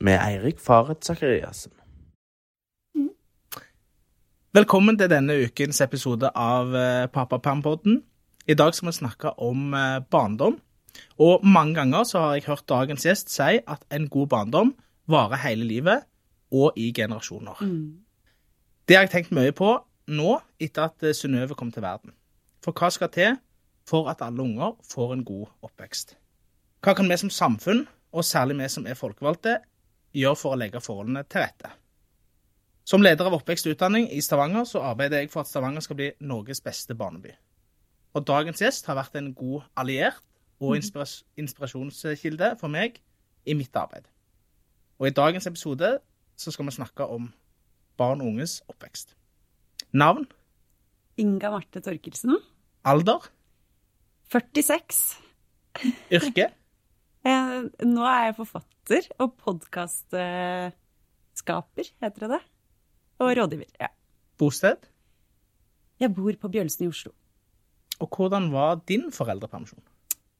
[0.00, 1.72] Med Eirik Faret Sakariassen.
[4.54, 8.02] Velkommen til denne ukens episode av eh, Pappapermpodden.
[8.46, 10.60] I dag skal vi snakke om eh, barndom.
[11.18, 14.74] Og mange ganger så har jeg hørt dagens gjest si at en god barndom
[15.10, 16.06] varer hele livet
[16.54, 17.60] og i generasjoner.
[18.88, 19.74] Det har jeg tenkt mye på
[20.14, 22.12] nå etter at eh, Synnøve kom til verden.
[22.64, 23.38] For hva skal til
[23.88, 26.16] for at alle unger får en god oppvekst?
[26.84, 29.58] Hva kan vi som samfunn, og særlig vi som er folkevalgte,
[30.14, 31.72] gjøre for å legge forholdene til rette?
[32.84, 35.96] Som leder av oppvekst og utdanning i Stavanger så arbeider jeg for at Stavanger skal
[35.96, 37.32] bli Norges beste barneby.
[38.14, 40.20] Og dagens gjest har vært en god alliert
[40.60, 43.00] og inspiras inspirasjonskilde for meg
[43.46, 44.04] i mitt arbeid.
[44.98, 45.98] Og i dagens episode
[46.36, 47.32] så skal vi snakke om
[47.98, 49.16] barn og unges oppvekst.
[49.94, 50.26] Navn,
[51.16, 52.36] Inga Marte Torkelsen,
[52.84, 53.30] alder,
[54.32, 55.18] 46.
[56.10, 56.50] yrke,
[57.24, 62.40] Eh, nå er jeg forfatter og podkastskaper, heter det det?
[63.24, 63.70] Og rådgiver.
[63.80, 63.88] Ja.
[64.36, 64.76] bosted.
[66.00, 67.12] Jeg bor på Bjølsen i Oslo.
[68.02, 69.80] Og hvordan var din foreldrepermisjon?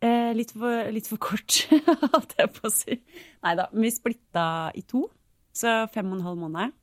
[0.04, 1.62] Eh, litt, for, litt for kort,
[2.12, 2.98] holdt jeg på å si.
[3.44, 4.46] Nei da, vi splitta
[4.76, 5.06] i to,
[5.56, 6.74] så fem og en halv måned.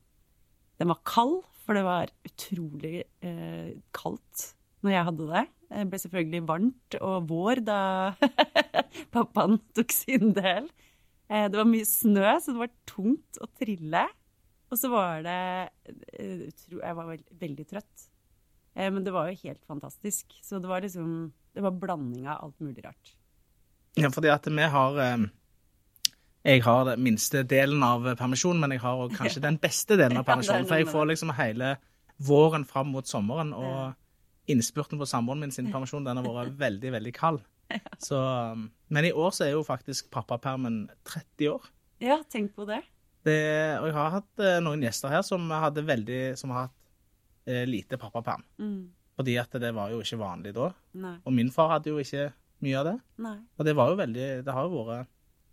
[0.80, 4.48] Den var kald, for det var utrolig eh, kaldt
[4.82, 5.44] når jeg hadde det.
[5.72, 7.82] Det ble selvfølgelig varmt og vår da
[9.14, 10.66] pappaen tok sin del.
[11.30, 14.02] Eh, det var mye snø, så det var tungt å trille.
[14.72, 15.38] Og så var det
[16.18, 18.08] eh, Jeg var veldig, veldig trøtt.
[18.74, 20.32] Eh, men det var jo helt fantastisk.
[20.42, 23.14] Så det var liksom Det var blanding av alt mulig rart.
[23.94, 25.26] Ja, fordi at vi har eh,
[26.44, 30.24] Jeg har den minste delen av permisjonen, men jeg har kanskje den beste delen av
[30.24, 30.66] er permisjonen.
[30.66, 31.76] For jeg får liksom hele
[32.22, 33.94] våren fram mot sommeren, og
[34.50, 37.42] innspurten på samboeren min sin permisjon den har vært veldig, veldig kald.
[38.02, 41.70] Så, um, men i år så er jo faktisk pappapermen 30 år.
[42.02, 42.82] Ja, tenk på det.
[43.22, 43.38] Det,
[43.78, 46.81] og jeg har hatt eh, noen gjester her som veldig Som har hatt
[47.46, 48.44] eh, lite pappaperm.
[48.58, 48.90] Mm.
[49.16, 50.70] Fordi at det var jo ikke vanlig da.
[50.94, 51.16] Nei.
[51.26, 52.30] Og min far hadde jo ikke
[52.64, 52.94] mye av det.
[53.18, 53.36] Nei.
[53.58, 55.08] Og det var jo veldig Det har jo vært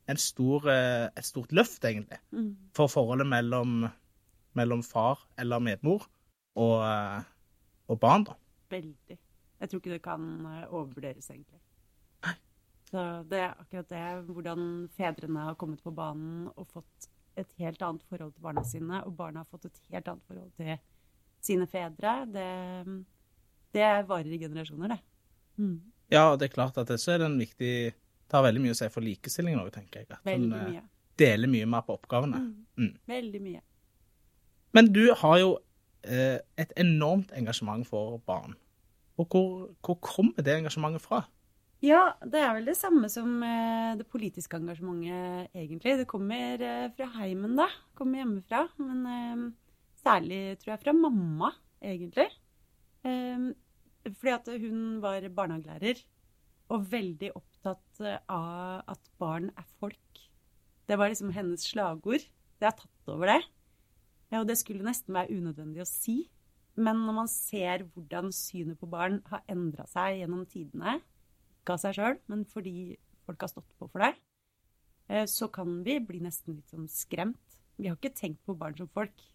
[0.10, 2.56] en stor, eh, et stort løft, egentlig, Mm.
[2.74, 3.90] for forholdet mellom,
[4.56, 6.08] mellom far eller medmor
[6.56, 7.24] og, eh,
[7.90, 8.34] og barn, da.
[8.72, 9.18] Veldig.
[9.60, 11.60] Jeg tror ikke det kan eh, overvurderes, egentlig.
[12.90, 17.82] Så det er akkurat det, hvordan fedrene har kommet på banen og fått et helt
[17.86, 20.80] annet forhold til barna sine, og barna har fått et helt annet forhold til
[21.46, 22.48] sine fedre, det,
[23.76, 25.00] det varer i generasjoner, det.
[25.60, 25.78] Mm.
[26.12, 27.72] Ja, og det er klart at det så er det en viktig
[28.30, 30.08] Det har veldig mye å si for likestillingen òg, tenker jeg.
[30.14, 30.84] At Veldig en eh, mye.
[31.18, 32.38] deler mye mer på oppgavene.
[32.44, 32.66] Mm.
[32.78, 32.94] Mm.
[33.10, 33.62] Veldig mye.
[34.78, 35.50] Men du har jo
[36.06, 38.54] eh, et enormt engasjement for barn.
[39.20, 41.24] Og hvor, hvor kommer det engasjementet fra?
[41.82, 45.98] Ja, det er vel det samme som eh, det politiske engasjementet, egentlig.
[46.04, 47.66] Det kommer eh, fra heimen, da.
[47.98, 48.66] Kommer hjemmefra.
[48.78, 49.44] Men eh,
[50.00, 51.52] særlig, tror jeg, fra mamma,
[51.82, 52.30] egentlig.
[53.08, 53.52] Eh,
[54.10, 56.02] fordi at hun var barnehagelærer
[56.74, 60.26] og veldig opptatt eh, av at barn er folk.
[60.90, 62.26] Det var liksom hennes slagord.
[62.60, 63.40] Det har tatt over det.
[64.30, 66.22] Ja, og det skulle nesten være unødvendig å si.
[66.80, 71.00] Men når man ser hvordan synet på barn har endra seg gjennom tidene,
[71.60, 72.76] ikke av seg sjøl, men fordi
[73.28, 74.14] folk har stått på for det,
[75.10, 77.60] eh, så kan vi bli nesten litt sånn skremt.
[77.80, 79.26] Vi har ikke tenkt på barn som folk.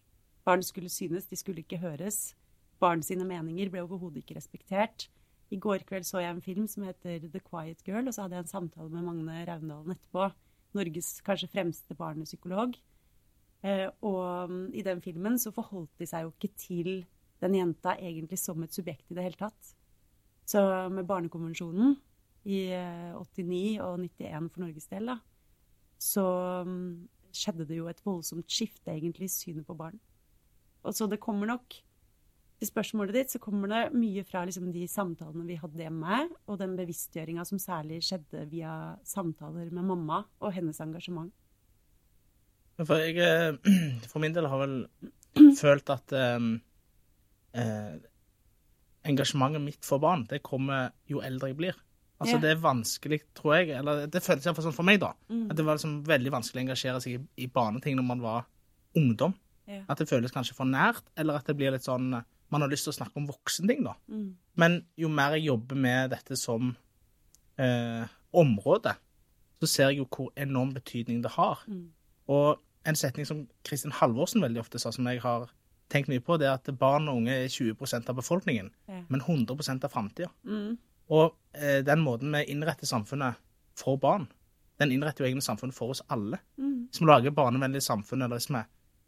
[0.45, 2.35] Barn skulle synes, de skulle ikke høres.
[2.79, 5.07] Barn sine meninger ble overhodet ikke respektert.
[5.53, 8.37] I går kveld så jeg en film som heter The Quiet Girl, og så hadde
[8.37, 10.29] jeg en samtale med Magne Raundalen etterpå.
[10.75, 12.75] Norges kanskje fremste barnepsykolog.
[13.65, 16.91] Eh, og mm, i den filmen så forholdt de seg jo ikke til
[17.41, 19.71] den jenta egentlig som et subjekt i det hele tatt.
[20.45, 20.61] Så
[20.93, 21.95] med Barnekonvensjonen
[22.45, 25.17] i eh, 89 og 91 for Norges del, da,
[25.97, 26.25] så
[26.67, 29.97] mm, skjedde det jo et voldsomt skifte egentlig i synet på barn.
[30.85, 31.75] Og så det kommer nok
[32.55, 36.59] til spørsmålet ditt, så kommer det mye fra liksom, de samtalene vi hadde hjemme, og
[36.61, 38.75] den bevisstgjøringa som særlig skjedde via
[39.07, 41.33] samtaler med mamma og hennes engasjement.
[42.79, 43.55] For jeg, eh,
[44.11, 44.77] for min del har vel
[45.61, 46.49] følt at eh,
[47.59, 47.95] eh,
[49.05, 51.81] engasjementet mitt for barn, det kommer jo eldre jeg blir.
[52.15, 52.41] Altså Ja.
[52.45, 55.11] det er vanskelig, tror jeg, eller det føltes iallfall sånn for meg, da.
[55.27, 55.49] Mm.
[55.51, 58.45] At det var liksom veldig vanskelig å engasjere seg i, i barneting når man var
[58.95, 59.35] ungdom.
[59.67, 59.81] Ja.
[59.89, 62.69] At det føles kanskje for nært, eller at det blir litt sånn eh, Man har
[62.69, 63.95] lyst til å snakke om voksenting, da.
[64.07, 64.27] Mm.
[64.61, 66.75] Men jo mer jeg jobber med dette som
[67.57, 68.05] eh,
[68.37, 68.93] område,
[69.59, 71.63] så ser jeg jo hvor enorm betydning det har.
[71.65, 71.87] Mm.
[72.29, 75.49] Og en setning som Kristin Halvorsen veldig ofte sa, som jeg har
[75.89, 79.01] tenkt mye på, det er at barn og unge er 20% av befolkningen, Ja.
[79.09, 80.29] men 100 av framtida.
[80.45, 80.77] Mm.
[81.09, 83.35] Og eh, den måten vi innretter samfunnet
[83.77, 84.27] for barn,
[84.79, 86.39] den innretter jo egentlig samfunnet for oss alle.
[86.57, 86.87] Mm.
[86.89, 88.63] Hvis vi lager barnevennlig samfunn, eller hvis vi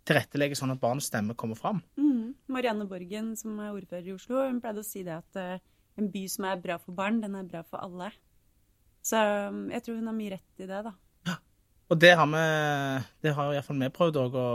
[0.08, 1.82] tilrettelegger sånn at barns stemme kommer fram.
[2.00, 2.36] Mm.
[2.54, 5.60] Marianne Borgen, som er ordfører i Oslo, hun pleide å si det at eh,
[6.00, 8.12] en by som er bra for barn, den er bra for alle.
[9.08, 9.20] Så
[9.50, 10.94] um, jeg tror hun har mye rett i det, da.
[11.28, 11.38] Ja.
[11.92, 12.44] Og det har vi,
[13.24, 14.48] det har iallfall vi prøvd òg å,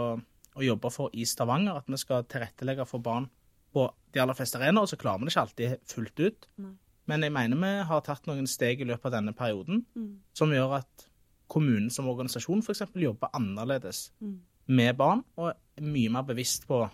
[0.56, 3.28] å jobbe for i Stavanger, at vi skal tilrettelegge for barn
[3.72, 4.84] på de aller fleste arenaer.
[4.84, 6.48] Og Så klarer vi det ikke alltid fullt ut.
[6.60, 6.74] Nei.
[7.10, 10.20] Men jeg mener vi har tatt noen steg i løpet av denne perioden Mm.
[10.36, 11.08] som gjør at
[11.50, 12.84] kommunen som organisasjon f.eks.
[12.94, 14.38] jobber annerledes Mm.
[14.68, 16.84] Med barn, og er mye mer bevisst på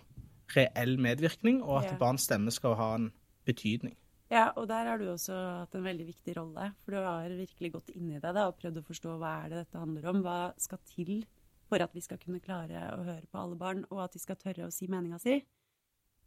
[0.57, 1.99] reell medvirkning, og at Ja.
[1.99, 3.13] barns stemme skal ha en
[3.45, 3.97] betydning.
[4.31, 6.75] Ja, og der har du også hatt en veldig viktig rolle.
[6.85, 9.49] For du har virkelig gått inn i det da, og prøvd å forstå hva er
[9.49, 10.23] det dette handler om.
[10.23, 11.25] Hva skal til
[11.69, 14.37] for at vi skal kunne klare å høre på alle barn, og at de skal
[14.37, 15.39] tørre å si meninga si.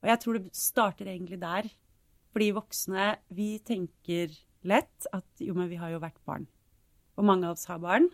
[0.01, 1.69] Og jeg tror det starter egentlig der.
[2.31, 4.33] Fordi voksne, vi tenker
[4.63, 6.47] lett at jo, men vi har jo vært barn.
[7.17, 8.09] Og mange av oss har barn,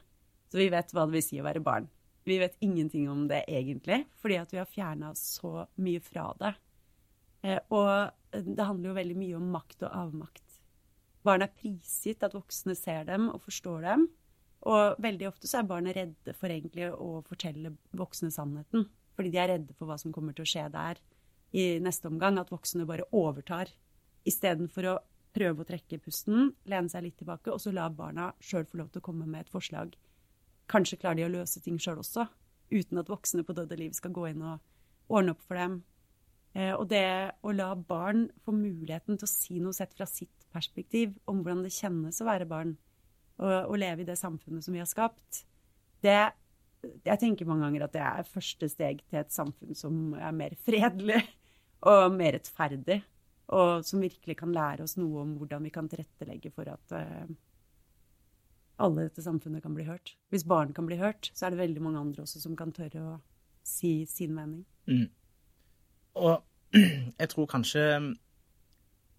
[0.52, 1.88] så vi vet hva det vil si å være barn.
[2.28, 6.54] Vi vet ingenting om det egentlig, fordi at vi har fjerna så mye fra det.
[7.48, 10.58] Eh, og det handler jo veldig mye om makt og avmakt.
[11.24, 14.08] Barn er prisgitt at voksne ser dem og forstår dem.
[14.68, 18.90] Og veldig ofte så er barna redde for egentlig å fortelle voksne sannheten.
[19.16, 21.00] Fordi de er redde for hva som kommer til å skje der
[21.56, 22.40] i neste omgang.
[22.42, 23.72] At voksne bare overtar.
[24.28, 24.98] Istedenfor å
[25.38, 28.92] prøve å trekke pusten, lene seg litt tilbake, og så la barna sjøl få lov
[28.92, 29.96] til å komme med et forslag.
[30.72, 32.28] Kanskje klarer de å løse ting sjøl også,
[32.74, 35.80] uten at voksne på døde liv skal gå inn og ordne opp for dem.
[36.58, 37.06] Eh, og det
[37.46, 41.64] å la barn få muligheten til å si noe sett fra sitt perspektiv om hvordan
[41.66, 42.76] det kjennes å være barn,
[43.38, 45.46] og, og leve i det samfunnet som vi har skapt,
[46.06, 46.20] det
[47.04, 50.54] Jeg tenker mange ganger at det er første steg til et samfunn som er mer
[50.62, 51.24] fredelig
[51.90, 53.00] og mer rettferdig,
[53.58, 57.34] og som virkelig kan lære oss noe om hvordan vi kan tilrettelegge for at eh,
[58.78, 60.16] alle i dette samfunnet kan bli hørt.
[60.30, 63.02] Hvis barn kan bli hørt, så er det veldig mange andre også som kan tørre
[63.02, 63.16] å
[63.66, 64.64] si sin mening.
[64.88, 65.08] Mm.
[66.16, 66.44] Og
[67.22, 67.84] jeg tror kanskje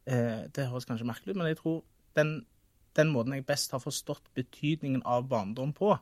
[0.07, 1.83] eh, Det høres kanskje merkelig ut, men jeg tror
[2.19, 2.33] den,
[2.97, 5.95] den måten jeg best har forstått betydningen av barndom på,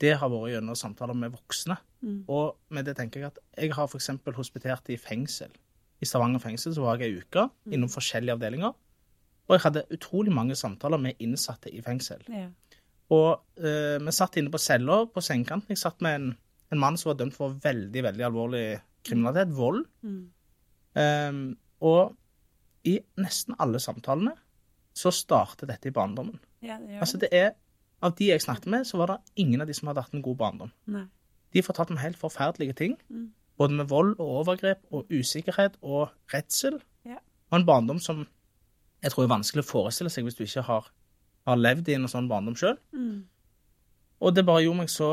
[0.00, 1.78] det har vært gjennom samtaler med voksne.
[2.04, 2.24] Mm.
[2.28, 4.10] Og med det tenker jeg at jeg har f.eks.
[4.36, 5.52] hospitert i fengsel.
[6.00, 8.74] I Stavanger fengsel så var jeg ei uke innom forskjellige avdelinger.
[9.46, 12.24] Og jeg hadde utrolig mange samtaler med innsatte i fengsel.
[12.28, 12.50] Ja.
[13.14, 15.70] Og eh, vi satt inne på cella på sengekanten.
[15.74, 16.30] Jeg satt med en,
[16.74, 18.64] en mann som var dømt for veldig veldig alvorlig
[19.06, 19.84] kriminalitet, vold.
[20.02, 20.24] Mm.
[20.96, 21.42] Um,
[21.86, 22.16] og
[22.88, 24.32] i nesten alle samtalene
[24.96, 26.38] så starter dette i barndommen.
[26.64, 27.50] Ja, det Altså det er,
[28.02, 30.22] Av de jeg snakket med, så var det ingen av de som hadde hatt en
[30.22, 30.72] god barndom.
[30.84, 31.06] Nei.
[31.52, 32.96] De fortalte om helt forferdelige ting.
[33.08, 33.30] Mm.
[33.56, 36.76] Både med vold og overgrep og usikkerhet og redsel.
[37.08, 37.16] Ja.
[37.50, 38.26] Og en barndom som
[39.02, 40.90] jeg tror er vanskelig å forestille seg hvis du ikke har,
[41.46, 42.76] har levd i en sånn barndom sjøl.
[42.92, 43.24] Mm.
[44.20, 45.10] Og det bare gjorde meg så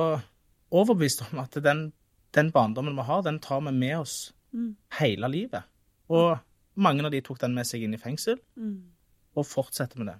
[0.73, 1.91] overbevist om at den,
[2.33, 4.75] den barndommen vi har, den tar vi med oss Mm.
[4.99, 5.63] hele livet.
[6.13, 6.37] Og
[6.75, 8.83] mange av de tok den med seg inn i fengsel, Mm.
[9.35, 10.19] og fortsetter med det.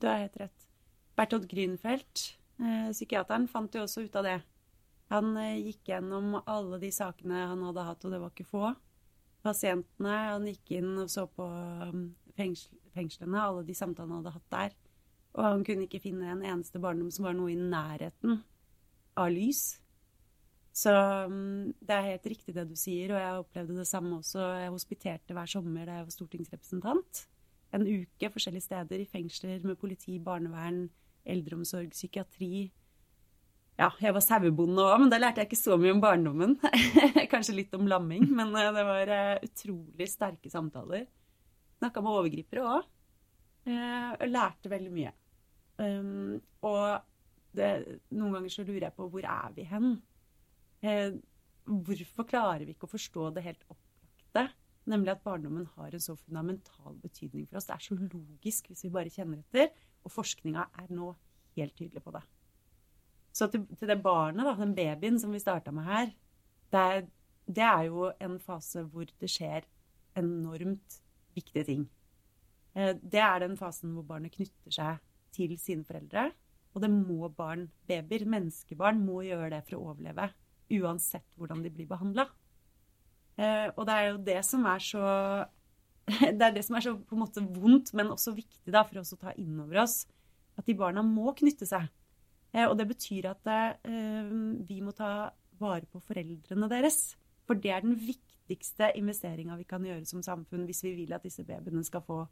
[0.00, 0.66] Du har helt rett.
[1.16, 4.42] Bertolt Grünfeldt, eh, psykiateren, fant jo også ut av det.
[5.10, 8.74] Han eh, gikk gjennom alle de sakene han hadde hatt, og det var ikke få.
[9.44, 14.50] Pasientene, han gikk inn og så på um, fengslene, alle de samtalene han hadde hatt
[14.50, 14.70] der.
[15.34, 18.38] Og han kunne ikke finne en eneste barndom som var noe i nærheten
[19.18, 19.64] av lys.
[20.74, 24.42] Så um, det er helt riktig det du sier, og jeg opplevde det samme også.
[24.58, 27.24] Jeg hospiterte hver sommer da jeg var stortingsrepresentant.
[27.74, 30.88] En uke forskjellige steder i fengsler med politi, barnevern,
[31.26, 32.68] eldreomsorg, psykiatri.
[33.78, 36.56] Ja, jeg var sauebonde òg, men da lærte jeg ikke så mye om barndommen.
[37.32, 41.08] Kanskje litt om lamming, men eh, det var eh, utrolig sterke samtaler.
[41.80, 42.90] Snakka med overgripere òg.
[43.64, 45.10] Og lærte veldig mye.
[45.80, 47.02] Um, og
[47.54, 47.70] det,
[48.14, 49.96] noen ganger så lurer jeg på hvor er vi hen?
[50.84, 51.16] Eh,
[51.64, 54.48] hvorfor klarer vi ikke å forstå det helt opplagte?
[54.90, 57.68] Nemlig at barndommen har en så fundamental betydning for oss.
[57.70, 59.70] Det er så logisk hvis vi bare kjenner etter.
[60.04, 61.14] Og forskninga er nå
[61.56, 62.24] helt tydelig på det.
[63.34, 66.12] Så til, til det barnet, da, den babyen som vi starta med her,
[66.74, 67.06] det er,
[67.48, 69.64] det er jo en fase hvor det skjer
[70.20, 71.00] enormt
[71.34, 71.88] viktige ting.
[72.76, 75.00] Eh, Det er den fasen hvor barnet knytter seg
[75.34, 76.28] til sine foreldre.
[76.74, 80.30] Og det må barn, babyer, menneskebarn, må gjøre det for å overleve.
[80.74, 82.24] Uansett hvordan de blir behandla.
[83.74, 85.04] Og det er jo det som er så
[86.38, 89.00] Det er det som er så på en måte vondt, men også viktig da, for
[89.00, 90.02] oss å ta inn over oss.
[90.58, 91.88] At de barna må knytte seg.
[92.52, 94.32] Eh, Og det betyr at eh,
[94.68, 97.14] vi må ta vare på foreldrene deres.
[97.48, 101.24] For det er den viktigste investeringa vi kan gjøre som samfunn hvis vi vil at
[101.24, 102.24] disse babyene skal få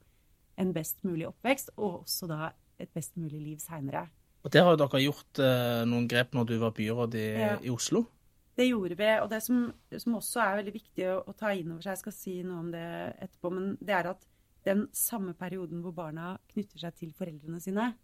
[0.61, 2.51] en best mulig oppvekst, og også da
[2.81, 4.07] et best mulig liv seinere.
[4.45, 7.57] Og Der har jo dere gjort eh, noen grep når du var byråd i, Ja.
[7.63, 8.07] i Oslo.
[8.57, 11.71] Det gjorde vi, og det som, som også er veldig viktig å, å ta inn
[11.73, 12.83] over seg, jeg skal si noe om det
[13.25, 14.27] etterpå, men det er at
[14.67, 17.95] den samme perioden hvor barna knytter seg til foreldrene sine,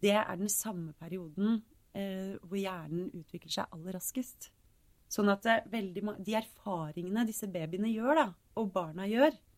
[0.00, 1.62] det er den samme perioden
[1.92, 4.52] eh, hvor hjernen utvikler seg aller raskest.
[5.10, 8.28] Sånn at det, veldig, de erfaringene disse babyene gjør, da,
[8.62, 9.49] og barna gjør, eh,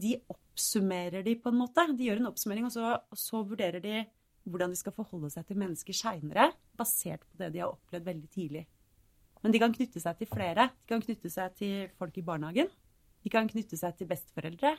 [0.00, 1.84] de oppsummerer de på en måte.
[1.96, 4.04] De gjør en oppsummering, og så, og så vurderer de
[4.44, 8.30] hvordan de skal forholde seg til mennesker seinere, basert på det de har opplevd veldig
[8.32, 8.64] tidlig.
[9.44, 10.70] Men de kan knytte seg til flere.
[10.84, 12.70] De kan knytte seg til folk i barnehagen.
[13.24, 14.74] De kan knytte seg til besteforeldre,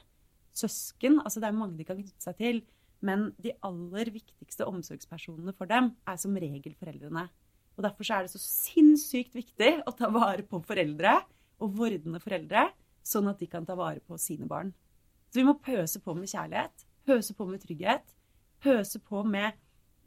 [0.58, 1.20] søsken.
[1.22, 2.62] Altså det er mange de kan knytte seg til.
[3.06, 7.28] Men de aller viktigste omsorgspersonene for dem er som regel foreldrene.
[7.76, 11.20] Og Derfor er det så sinnssykt viktig å ta vare på foreldre
[11.62, 12.70] og vordende foreldre,
[13.06, 14.72] sånn at de kan ta vare på sine barn.
[15.36, 18.12] Så vi må pøse på med kjærlighet, pøse på med trygghet,
[18.63, 19.50] pøse på med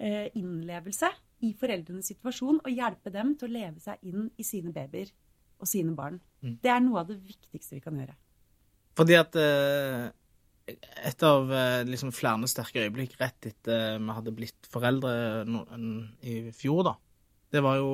[0.01, 1.11] eh, innlevelse
[1.45, 5.13] i foreldrenes situasjon og hjelpe dem til å leve seg inn i sine babyer
[5.61, 6.17] og sine barn.
[6.41, 6.55] Mm.
[6.65, 8.17] Det er noe av det viktigste vi kan gjøre.
[8.97, 10.09] Fordi at eh,
[11.13, 15.13] et av eh, liksom flere sterke øyeblikk rett etter vi hadde blitt foreldre
[16.25, 16.97] i fjor, da,
[17.53, 17.93] det var jo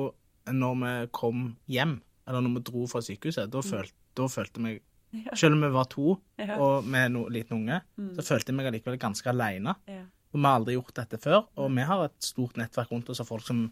[0.55, 1.99] når vi kom hjem,
[2.29, 3.51] eller når vi dro fra sykehuset.
[3.51, 4.85] Da, følte, da følte meg
[5.23, 5.35] Ja.
[5.35, 6.57] Selv om vi var to Ja.
[6.59, 8.15] og med no, liten unge, Mm.
[8.15, 9.75] så følte jeg meg allikevel ganske aleine.
[9.87, 10.01] Ja.
[10.33, 11.45] Og vi har aldri gjort dette før.
[11.57, 13.71] Og vi har et stort nettverk rundt oss av folk som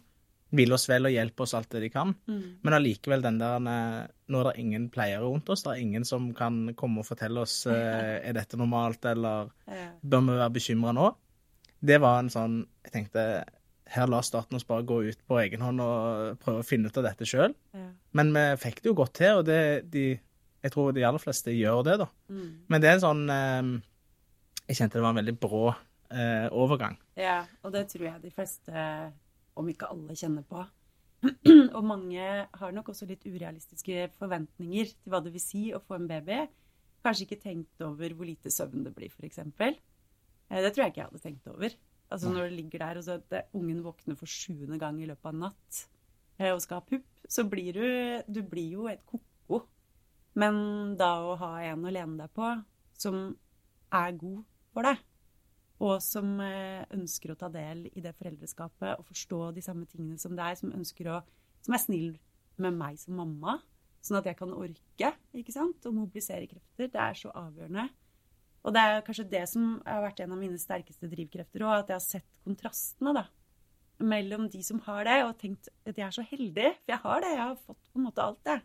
[0.54, 2.14] vil oss vel og hjelper oss alt det de kan.
[2.28, 2.42] Mm.
[2.62, 5.62] Men allikevel den der eh, Nå er det ingen pleiere rundt oss.
[5.64, 9.50] Det er ingen som kan komme og fortelle oss eh, er dette normalt, eller
[10.02, 11.14] bør vi være bekymra nå.
[11.84, 13.44] Det var en sånn Jeg tenkte
[13.94, 16.96] her la staten oss bare gå ut på egen hånd og prøve å finne ut
[16.96, 17.52] av dette sjøl.
[17.74, 17.90] Ja.
[18.14, 20.18] Men vi fikk det jo godt til, og det, de,
[20.64, 22.06] jeg tror de aller fleste gjør det, da.
[22.32, 22.46] Mm.
[22.72, 23.66] Men det er en sånn eh,
[24.70, 26.96] Jeg kjente det var en veldig brå eh, overgang.
[27.20, 28.86] Ja, og det tror jeg de fleste,
[29.60, 30.64] om ikke alle, kjenner på.
[31.76, 35.98] og mange har nok også litt urealistiske forventninger til hva det vil si å få
[35.98, 36.42] en baby.
[37.04, 39.42] Kanskje ikke tenkt over hvor lite søvn det blir, f.eks.
[39.44, 41.76] Eh, Det tror jeg ikke jeg hadde tenkt over.
[42.12, 45.28] Altså Når du ligger der, og så at ungen våkner for sjuende gang i løpet
[45.28, 45.78] av en natt
[46.38, 49.64] eh, og skal ha pupp, så blir du Du blir jo et ko-ko.
[50.38, 52.50] Men da å ha en å lene deg på
[52.98, 53.18] som
[53.94, 54.42] er god
[54.74, 55.02] for deg,
[55.84, 60.18] og som eh, ønsker å ta del i det foreldreskapet og forstå de samme tingene
[60.18, 61.20] som deg, som å
[61.64, 62.18] Som er snill
[62.60, 63.58] med meg som mamma,
[64.04, 66.90] sånn at jeg kan orke, ikke sant, og mobilisere krefter.
[66.92, 67.88] Det er så avgjørende.
[68.64, 71.92] Og det er kanskje det som har vært en av mine sterkeste drivkrefter òg, at
[71.92, 73.24] jeg har sett kontrastene, da.
[74.04, 77.24] Mellom de som har det, og tenkt at jeg er så heldig, for jeg har
[77.24, 77.32] det.
[77.32, 78.64] Jeg har fått på en måte alt, jeg.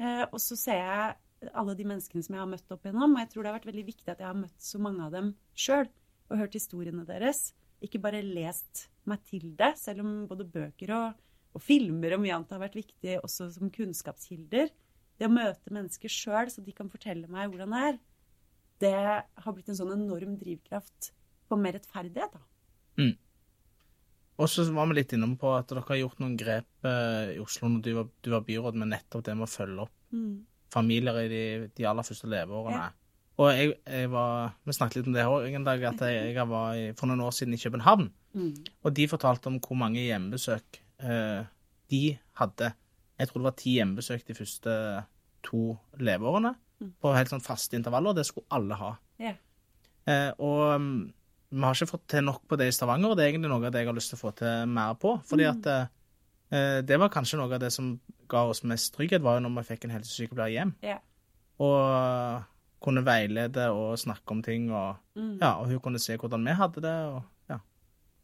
[0.00, 3.22] Eh, og så ser jeg alle de menneskene som jeg har møtt opp igjennom, og
[3.22, 5.32] jeg tror det har vært veldig viktig at jeg har møtt så mange av dem
[5.58, 5.90] sjøl,
[6.30, 7.50] og hørt historiene deres.
[7.82, 11.18] Ikke bare lest meg til det, selv om både bøker og,
[11.52, 14.70] og filmer og mye annet har vært viktig også som kunnskapskilder.
[15.18, 17.98] Det å møte mennesker sjøl, så de kan fortelle meg hvordan det er,
[18.82, 18.94] det
[19.44, 21.12] har blitt en sånn enorm drivkraft
[21.50, 22.42] for mer rettferdighet, da.
[24.42, 27.42] Og så var vi litt innom på at dere har gjort noen grep eh, i
[27.42, 29.94] Oslo når du var, du var byråd, med nettopp det med å følge opp
[30.72, 31.44] familier i de,
[31.76, 32.80] de aller første leveårene.
[32.80, 32.90] Ja.
[33.40, 36.48] Og jeg, jeg var Vi snakket litt om det òg en dag, at jeg, jeg
[36.50, 38.10] var i, for noen år siden i København.
[38.36, 38.52] Mm.
[38.84, 41.40] Og de fortalte om hvor mange hjemmebesøk eh,
[41.92, 42.02] de
[42.40, 42.72] hadde.
[43.20, 44.76] Jeg tror det var ti hjemmebesøk de første
[45.46, 45.64] to
[46.00, 46.54] leveårene.
[46.82, 46.92] Mm.
[47.02, 48.16] På helt sånn faste intervaller.
[48.16, 48.92] Det skulle alle ha.
[49.22, 49.40] Yeah.
[50.08, 51.02] Eh, og mm,
[51.52, 53.66] vi har ikke fått til nok på det i Stavanger, og det er egentlig noe
[53.68, 55.10] av det jeg har lyst til å få til mer på.
[55.28, 55.58] Fordi Mm.
[55.58, 55.66] at
[56.52, 59.60] eh, det var kanskje noe av det som ga oss mest trygghet, var jo når
[59.60, 60.74] vi fikk en helsesykepleier hjem.
[60.82, 61.00] Yeah.
[61.60, 62.44] Og
[62.82, 65.38] kunne veilede og snakke om ting, og, Mm.
[65.40, 66.98] ja, og hun kunne se hvordan vi hadde det.
[67.14, 67.58] og ja.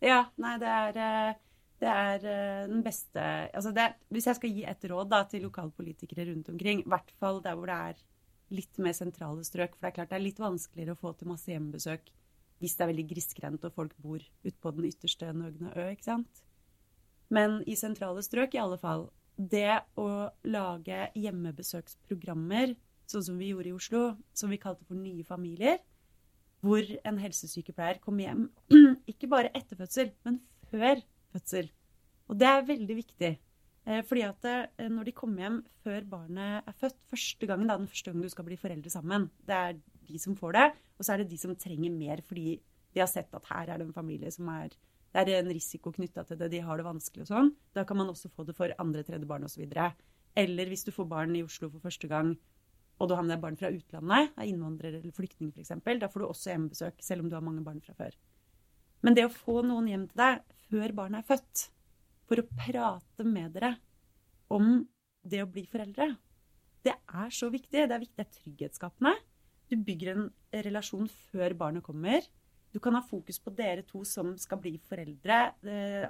[0.02, 1.34] Ja, nei, det er, eh,
[1.80, 5.42] det er eh, den beste altså det, Hvis jeg skal gi et råd da, til
[5.42, 7.94] lokalpolitikere rundt omkring, i hvert fall der hvor det er
[8.50, 11.28] litt mer sentrale strøk, for det er klart det er litt vanskeligere å få til
[11.28, 12.00] masse hjemmebesøk
[12.58, 16.42] hvis det er veldig grisgrendt og folk bor utpå den ytterste Nøgne ø, ikke sant.
[17.30, 20.08] Men i sentrale strøk i alle fall, det å
[20.48, 22.74] lage hjemmebesøksprogrammer,
[23.08, 24.02] sånn som vi gjorde i Oslo,
[24.34, 25.78] som vi kalte for Nye familier,
[26.64, 28.48] hvor en helsesykepleier kom hjem
[29.12, 30.40] ikke bare etter fødsel, men
[30.72, 31.68] før fødsel.
[32.28, 33.30] Og det er veldig viktig.
[33.88, 37.78] Eh, Fordi at eh, når de kommer hjem før barnet er født, første gangen, da,
[37.78, 40.66] den første gangen du skal bli foreldre sammen, det er de som får det,
[40.98, 42.58] og så er det de som trenger mer fordi
[42.94, 44.72] de har sett at her er det en familie som er
[45.16, 47.48] det er en risiko knytta til det, de har det vanskelig og sånn.
[47.74, 49.64] Da kan man også få det for andre, tredje barn osv.
[50.38, 52.34] Eller hvis du får barn i Oslo for første gang,
[52.98, 55.72] og du har med deg barn fra utlandet, er innvandrer eller flyktning f.eks.,
[56.02, 58.14] da får du også hjemmebesøk, selv om du har mange barn fra før.
[59.06, 61.68] Men det å få noen hjem til deg før barnet er født,
[62.28, 63.76] for å prate med dere
[64.52, 64.82] om
[65.24, 66.10] det å bli foreldre,
[66.84, 67.86] det er så viktig.
[67.88, 69.14] Det er viktig, det er trygghetsskapende.
[69.68, 70.28] Du bygger en
[70.64, 72.24] relasjon før barnet kommer.
[72.72, 75.38] Du kan ha fokus på dere to som skal bli foreldre.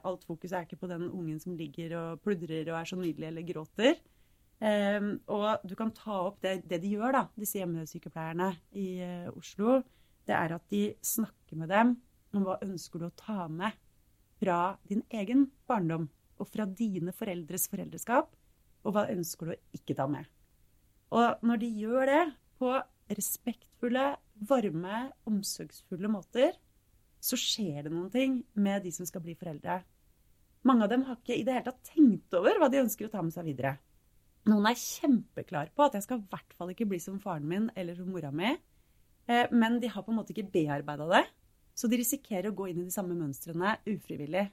[0.03, 3.29] Alt fokus er ikke på den ungen som ligger og pludrer og er så nydelig
[3.31, 3.99] eller gråter.
[4.59, 9.29] Um, og du kan ta opp det, det, de gjør, da, disse hjemmesykepleierne i uh,
[9.39, 9.77] Oslo.
[10.27, 11.93] Det er at de snakker med dem
[12.35, 13.77] om hva ønsker du å ta med
[14.43, 16.09] fra din egen barndom
[16.43, 18.35] og fra dine foreldres foreldreskap,
[18.87, 20.27] og hva ønsker du å ikke ta med.
[21.15, 22.25] Og når de gjør det
[22.59, 22.75] på
[23.17, 24.11] respektfulle,
[24.49, 26.57] varme, omsorgsfulle måter,
[27.19, 29.81] så skjer det noen ting med de som skal bli foreldre.
[30.69, 33.13] Mange av dem har ikke i det hele tatt tenkt over hva de ønsker å
[33.13, 33.77] ta med seg videre.
[34.49, 37.69] Noen er kjempeklar på at jeg skal i hvert fall ikke bli som faren min
[37.77, 38.55] eller som mora mi.
[39.29, 41.25] Eh, men de har på en måte ikke bearbeida det.
[41.79, 44.49] Så de risikerer å gå inn i de samme mønstrene ufrivillig.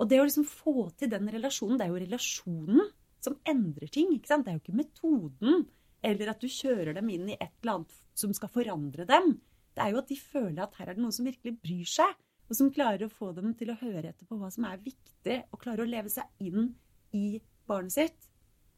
[0.00, 2.88] Og det å liksom få til den relasjonen, det er jo relasjonen
[3.22, 4.10] som endrer ting.
[4.14, 4.46] ikke sant?
[4.46, 5.66] Det er jo ikke metoden
[6.04, 9.34] eller at du kjører dem inn i et eller annet som skal forandre dem.
[9.74, 12.12] Det er jo at de føler at her er det noen som virkelig bryr seg,
[12.44, 15.38] og som klarer å få dem til å høre etter på hva som er viktig,
[15.50, 16.74] og klarer å leve seg inn
[17.16, 18.28] i barnet sitt.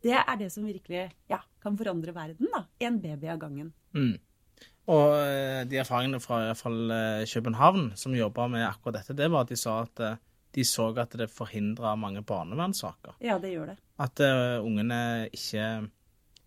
[0.06, 2.48] Det er det som virkelig ja, kan forandre verden.
[2.52, 3.72] da, En baby av gangen.
[3.96, 4.14] Mm.
[4.94, 9.16] Og eh, de erfaringene fra i hvert fall eh, København, som jobba med akkurat dette,
[9.18, 10.20] det var at de sa at eh,
[10.56, 13.18] de så at det forhindra mange barnevernssaker.
[13.24, 13.76] Ja, det gjør det.
[14.00, 15.66] At uh, ungene ikke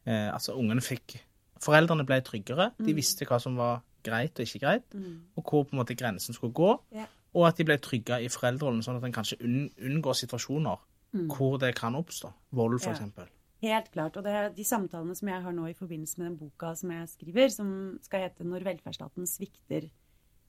[0.09, 1.19] uh, Altså, ungene fikk
[1.59, 2.69] Foreldrene ble tryggere.
[2.79, 2.95] De mm.
[2.95, 5.15] visste hva som var greit og ikke greit, mm.
[5.35, 6.69] og hvor på en måte grensen skulle gå.
[6.95, 7.09] Yeah.
[7.35, 10.79] Og at de ble trygge i foreldrerollen, sånn at en kanskje unn, unngår situasjoner
[11.17, 11.27] mm.
[11.33, 12.31] hvor det kan oppstå.
[12.55, 13.03] Vold, f.eks.
[13.03, 13.27] Ja.
[13.59, 14.15] Helt klart.
[14.17, 16.93] Og det er de samtalene som jeg har nå i forbindelse med den boka som
[16.95, 17.71] jeg skriver, som
[18.05, 19.89] skal hete 'Når velferdsstaten svikter'.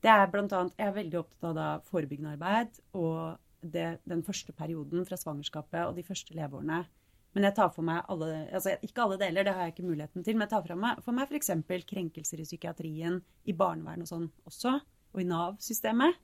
[0.00, 4.22] Det er blant annet, Jeg er veldig opptatt av da forebyggende arbeid og det, den
[4.22, 6.86] første perioden fra svangerskapet og de første leveårene.
[7.36, 10.26] Men jeg tar for meg alle altså Ikke alle deler, det har jeg ikke muligheten
[10.26, 10.36] til.
[10.36, 11.52] Men jeg tar for meg, for meg f.eks.
[11.92, 14.76] krenkelser i psykiatrien, i barnevern og sånn også.
[15.14, 16.18] Og i Nav-systemet.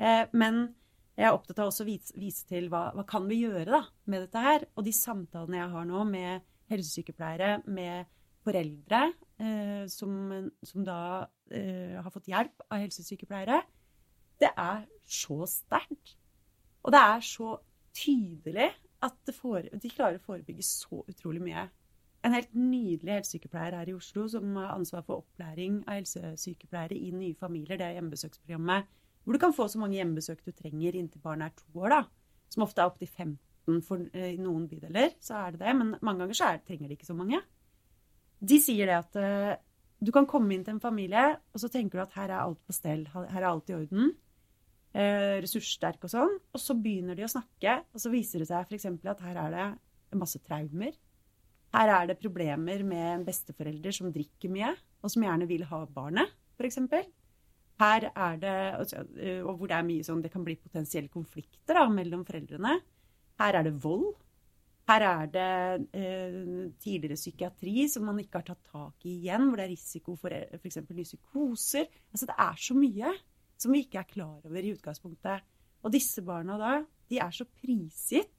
[0.00, 0.64] Eh, men
[1.16, 3.82] jeg er opptatt av også å vise, vise til hva, hva kan vi gjøre da,
[4.08, 4.66] med dette her.
[4.76, 8.08] Og de samtalene jeg har nå med helsesykepleiere, med
[8.42, 9.02] foreldre
[9.38, 10.14] eh, som,
[10.64, 10.98] som, da
[11.52, 13.60] eh, har fått hjelp av helsesykepleiere,
[14.42, 16.16] det er så sterkt.
[16.82, 17.52] Og det er så
[17.94, 18.70] tydelig
[19.02, 21.68] at for, de klarer å forebygge så utrolig mye.
[22.22, 27.10] En helt nydelig helsesykepleier her i Oslo som har ansvar for opplæring av helsesykepleiere i
[27.10, 28.90] nye familier, det er hjemmebesøksprogrammet
[29.22, 31.88] hvor du kan få så mange hjemmebesøk du trenger inntil barnet er to år.
[31.88, 32.02] da,
[32.50, 35.14] Som ofte er opptil 15 for, eh, i noen bydeler.
[35.20, 37.40] så er det det, Men mange ganger så er, trenger de ikke så mange.
[38.44, 39.56] De sier det at uh,
[40.04, 42.58] du kan komme inn til en familie, og så tenker du at her er alt
[42.66, 43.06] på stell.
[43.06, 44.16] Her er alt i orden.
[44.92, 46.34] Uh, ressurssterk og sånn.
[46.52, 48.90] Og så begynner de å snakke, og så viser det seg f.eks.
[49.08, 50.92] at her er det masse traumer.
[51.72, 55.84] Her er det problemer med en besteforelder som drikker mye, og som gjerne vil ha
[55.88, 56.82] barnet, f.eks.
[57.80, 58.56] Her er det,
[59.16, 62.76] eh, og hvor det er mye sånn, det kan bli potensielle konflikter da, mellom foreldrene.
[63.40, 64.12] Her er det vold.
[64.90, 65.48] Her er det
[65.96, 66.38] eh,
[66.82, 70.34] tidligere psykiatri som man ikke har tatt tak i igjen, hvor det er risiko for
[70.36, 70.82] eh, f.eks.
[70.90, 71.88] nye psykoser.
[72.12, 73.14] Altså, det er så mye
[73.62, 75.48] som vi ikke er klar over i utgangspunktet.
[75.82, 76.76] Og disse barna da,
[77.10, 78.30] de er så prisgitt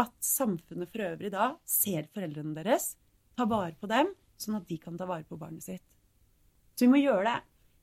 [0.00, 2.94] at samfunnet for øvrig da ser foreldrene deres,
[3.36, 5.84] tar vare på dem, sånn at de kan ta vare på barnet sitt.
[6.76, 7.38] Så vi må gjøre det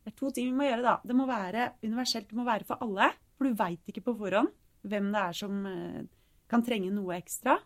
[0.07, 0.93] det er to ting vi må gjøre, da.
[1.03, 3.09] Det må være universelt, det må være for alle.
[3.35, 4.53] For du veit ikke på forhånd
[4.87, 6.05] hvem det er som eh,
[6.47, 7.57] kan trenge noe ekstra.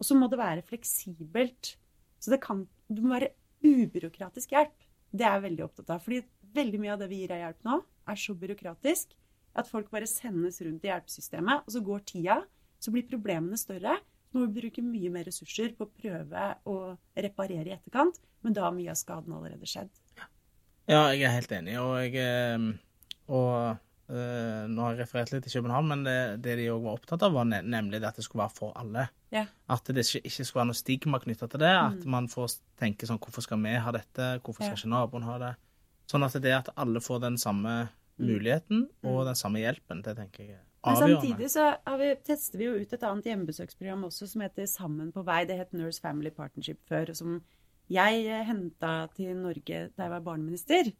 [0.00, 1.74] Og så må det være fleksibelt.
[2.16, 4.72] Så det kan Det må være ubyråkratisk hjelp.
[5.12, 6.00] Det er jeg veldig opptatt av.
[6.04, 6.22] Fordi
[6.56, 7.78] veldig mye av det vi gir av hjelp nå,
[8.10, 9.14] er så byråkratisk
[9.54, 12.40] at folk bare sendes rundt i hjelpesystemet, og så går tida,
[12.82, 13.96] så blir problemene større.
[14.28, 16.76] Så må vi bruke mye mer ressurser på å prøve å
[17.14, 19.92] reparere i etterkant, men da har mye av skaden allerede skjedd.
[20.90, 21.78] Ja, jeg er helt enig.
[21.80, 26.58] Og, jeg, eh, og Uh, nå har jeg referert litt til København, men det, det
[26.58, 29.06] de òg var opptatt av, var nemlig det at det skulle være for alle.
[29.32, 29.48] Yeah.
[29.72, 31.70] At det ikke, ikke skulle være noe stigma knytta til det.
[31.72, 31.86] Mm.
[31.86, 34.26] At man får tenke sånn Hvorfor skal vi ha dette?
[34.44, 35.54] Hvorfor skal ikke naboen ha det?
[36.10, 38.26] Sånn at det er at alle får den samme mm.
[38.28, 39.10] muligheten mm.
[39.10, 40.02] og den samme hjelpen.
[40.04, 40.70] Det tenker jeg er avgjørende.
[40.84, 45.12] Men samtidig så vi, tester vi jo ut et annet hjemmebesøksprogram også som heter Sammen
[45.14, 45.42] på vei.
[45.48, 47.14] Det het Nurse Family Partnership før.
[47.14, 47.40] og som
[47.92, 50.92] jeg henta til Norge da jeg var barneminister.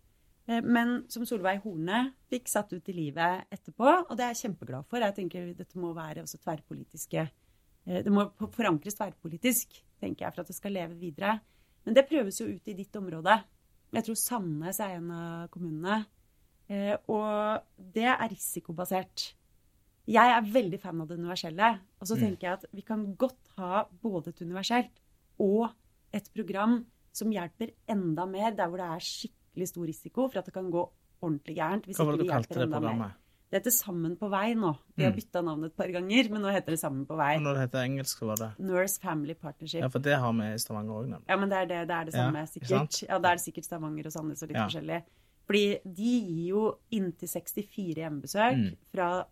[0.47, 4.49] Eh, Men som Solveig Horne fikk satt ut i livet etterpå, og det er jeg
[4.49, 5.01] kjempeglad for.
[5.01, 10.45] Jeg tenker Dette må være også tverrpolitiske eh, Det må forankres tverrpolitisk, tenker jeg, for
[10.45, 11.39] at det skal leve videre.
[11.85, 13.39] Men det prøves jo ut i ditt område.
[13.95, 16.07] Jeg tror Sandnes er en av kommunene.
[16.69, 19.35] Eh, Og det er risikobasert.
[20.07, 21.81] Jeg er veldig fan av det universelle.
[22.01, 22.21] Og så Mm.
[22.21, 25.01] tenker jeg at vi kan godt ha både et universelt
[25.39, 25.71] og
[26.13, 30.45] et program som hjelper enda mer der hvor det er skikkelig stor risiko for at
[30.47, 30.89] det kan gå
[31.23, 31.87] ordentlig gærent.
[31.87, 32.99] Hva var det du kalte det programmet?
[32.99, 33.15] mer.
[33.55, 34.73] Det heter Sammen på vei nå.
[34.99, 35.17] Vi har Mm.
[35.21, 37.37] bytta navn et par ganger, men nå heter det Sammen på vei.
[37.37, 39.81] Og når det heter engelsk, så var det Nurse Family Partnership.
[39.81, 41.29] Ja, for det har vi i Stavanger òg, nemlig.
[41.29, 43.03] Ja, men det er det, det, er det samme, ja, sikkert.
[43.09, 44.67] Ja, det er det sikkert Stavanger og Sandnes og litt Ja.
[44.67, 45.03] forskjellig.
[45.47, 48.77] Fordi de gir jo inntil 64 hjemmebesøk Mm.
[48.93, 49.25] fra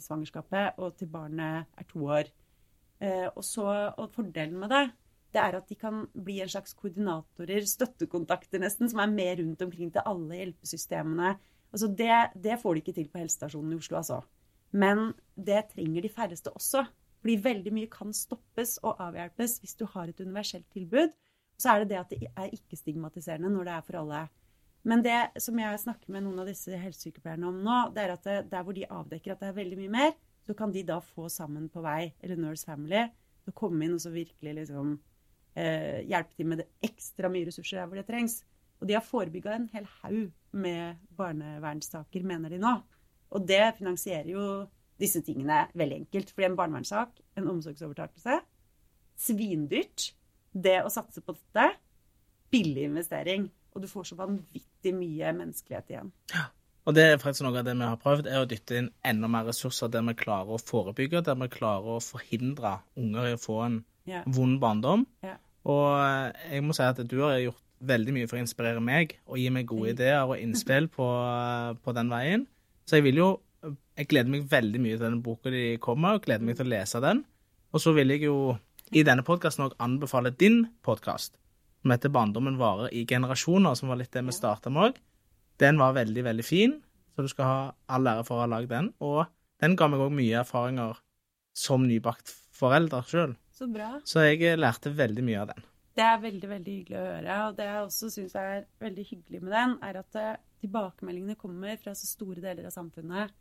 [0.00, 2.30] svangerskapet og til barnet er to år.
[3.00, 4.90] Eh, og, så, og fordelen med det,
[5.34, 9.60] det er at de kan bli en slags koordinatorer, støttekontakter nesten, som er med rundt
[9.60, 11.36] omkring til alle hjelpesystemene.
[11.76, 14.22] Altså det, det får de ikke til på helsestasjonen i Oslo, altså.
[14.72, 16.86] Men det trenger de færreste også.
[17.20, 21.12] Fordi veldig mye kan stoppes og avhjelpes hvis du har et universelt tilbud.
[21.60, 24.22] Så er det det at det er ikke-stigmatiserende når det er for alle.
[24.86, 28.28] Men det som jeg snakker med noen av disse helsesykepleierne om nå, det er at
[28.28, 30.12] det, der hvor de avdekker at det er veldig mye mer,
[30.46, 33.02] så kan de da få Sammen på vei, eller Nurse Family,
[33.42, 34.94] til å komme inn og så virkelig liksom
[35.58, 38.44] eh, hjelpe til med det ekstra mye ressurser der hvor det trengs.
[38.80, 42.74] Og de har forebygga en hel haug med barnevernssaker, mener de nå.
[43.32, 44.44] Og det finansierer jo
[45.00, 46.30] disse tingene veldig enkelt.
[46.34, 48.38] Fordi en barnevernssak, en omsorgsovertakelse,
[49.20, 50.10] svindyrt.
[50.56, 51.70] Det å satse på dette,
[52.52, 53.48] billig investering.
[53.76, 56.12] Og du får så vanvittig mye menneskelighet igjen.
[56.86, 59.28] Og det er faktisk noe av det vi har prøvd, er å dytte inn enda
[59.28, 63.42] mer ressurser der vi klarer å forebygge, der vi klarer å forhindre unger i å
[63.42, 64.22] få en Ja.
[64.26, 65.04] vond barndom.
[65.20, 65.34] Ja.
[65.64, 69.40] Og jeg må si at du har gjort veldig mye for å inspirere meg og
[69.40, 72.46] gi meg gode ideer og innspill på, eh, på den veien.
[72.86, 73.32] Så jeg vil jo
[73.96, 76.70] Jeg gleder meg veldig mye til den boka de kommer, og gleder meg til å
[76.70, 77.22] lese den.
[77.74, 78.34] Og så vil jeg jo
[78.94, 81.32] i denne podkasten òg anbefale din podkast,
[81.80, 85.00] som heter 'Barndommen varer i generasjoner', som var litt det vi starta med òg.
[85.58, 86.82] Den var veldig, veldig fin,
[87.16, 88.92] så du skal ha all ære for å ha lagd den.
[89.00, 89.26] Og
[89.60, 91.00] den ga meg òg mye erfaringer
[91.56, 93.34] som nybakt forelder sjøl.
[93.56, 94.00] Så bra.
[94.04, 95.64] Så jeg lærte veldig mye av den.
[95.96, 97.36] Det er veldig veldig hyggelig å høre.
[97.46, 101.78] Og det jeg også syns er veldig hyggelig med den, er at eh, tilbakemeldingene kommer
[101.80, 103.32] fra så store deler av samfunnet,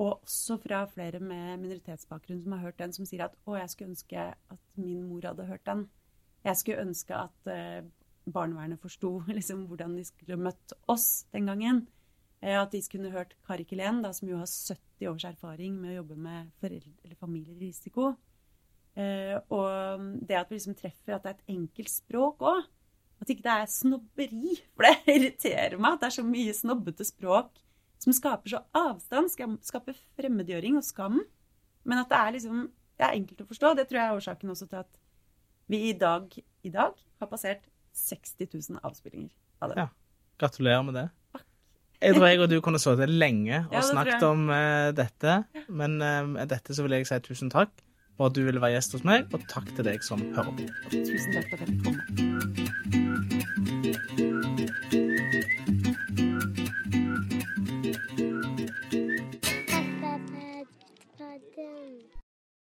[0.00, 3.72] og også fra flere med minoritetsbakgrunn som har hørt den, som sier at å, jeg
[3.72, 5.84] skulle ønske at min mor hadde hørt den.
[6.46, 7.82] Jeg skulle ønske at eh,
[8.24, 11.84] barnevernet forsto liksom, hvordan de skulle møtt oss den gangen.
[12.40, 15.98] Eh, at de skulle hørt Kari Kilén, som jo har 70 års erfaring med å
[16.00, 18.14] jobbe med foreldre, eller familier i risiko.
[19.00, 22.68] Og det at vi liksom treffer at det er et enkelt språk òg.
[23.20, 24.54] At ikke det er snobberi.
[24.74, 27.60] For det irriterer meg at det er så mye snobbete språk
[28.00, 29.28] som skaper så avstand,
[29.60, 31.18] skaper fremmedgjøring og skam.
[31.84, 32.62] Men at det er liksom
[33.00, 33.74] det er enkelt å forstå.
[33.78, 34.98] Det tror jeg er årsaken også til at
[35.70, 37.64] vi i dag, i dag har passert
[37.96, 39.32] 60 000 avspillinger
[39.64, 39.80] av det.
[39.80, 39.88] Ja.
[40.40, 41.06] Gratulerer med det.
[42.00, 45.98] Jeg tror jeg og du kunne sittet lenge og Ja, snakket om uh, dette, men
[46.00, 47.72] uh, med dette så vil jeg si tusen takk
[48.20, 50.68] og at du ville være gjest hos meg, og takk til deg som hører på.
[50.92, 52.20] Tusen takk for at jeg fikk komme.